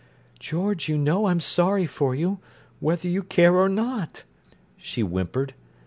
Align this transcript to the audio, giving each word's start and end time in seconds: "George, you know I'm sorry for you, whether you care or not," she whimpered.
"George, 0.39 0.89
you 0.89 0.97
know 0.97 1.27
I'm 1.27 1.39
sorry 1.39 1.85
for 1.85 2.15
you, 2.15 2.39
whether 2.79 3.07
you 3.07 3.21
care 3.21 3.53
or 3.53 3.69
not," 3.69 4.23
she 4.75 5.01
whimpered. 5.01 5.53